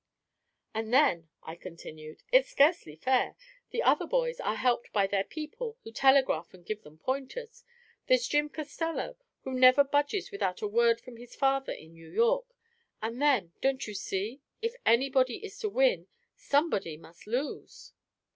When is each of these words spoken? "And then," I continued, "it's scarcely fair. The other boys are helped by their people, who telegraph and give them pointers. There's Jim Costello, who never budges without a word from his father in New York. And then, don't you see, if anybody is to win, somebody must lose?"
"And 0.73 0.91
then," 0.91 1.29
I 1.43 1.55
continued, 1.55 2.23
"it's 2.31 2.49
scarcely 2.49 2.95
fair. 2.95 3.35
The 3.69 3.83
other 3.83 4.07
boys 4.07 4.39
are 4.39 4.55
helped 4.55 4.91
by 4.91 5.05
their 5.05 5.23
people, 5.23 5.77
who 5.83 5.91
telegraph 5.91 6.55
and 6.55 6.65
give 6.65 6.81
them 6.81 6.97
pointers. 6.97 7.63
There's 8.07 8.27
Jim 8.27 8.49
Costello, 8.49 9.15
who 9.43 9.53
never 9.53 9.83
budges 9.83 10.31
without 10.31 10.59
a 10.63 10.67
word 10.67 10.99
from 11.01 11.17
his 11.17 11.35
father 11.35 11.71
in 11.71 11.93
New 11.93 12.09
York. 12.09 12.45
And 12.99 13.21
then, 13.21 13.53
don't 13.61 13.85
you 13.85 13.93
see, 13.93 14.41
if 14.59 14.73
anybody 14.87 15.35
is 15.45 15.59
to 15.59 15.69
win, 15.69 16.07
somebody 16.35 16.97
must 16.97 17.27
lose?" 17.27 17.93